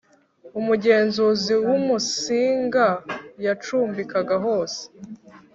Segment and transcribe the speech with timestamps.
[0.59, 2.87] umugenzi w'Umusinga
[3.45, 4.81] yacumbikaga hose